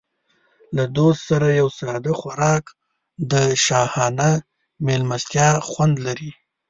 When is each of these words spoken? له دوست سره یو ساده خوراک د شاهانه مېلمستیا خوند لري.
له 0.75 0.83
دوست 0.97 1.21
سره 1.29 1.47
یو 1.59 1.67
ساده 1.79 2.13
خوراک 2.19 2.65
د 3.31 3.33
شاهانه 3.65 4.31
مېلمستیا 4.85 5.49
خوند 5.69 5.95
لري. 6.05 6.31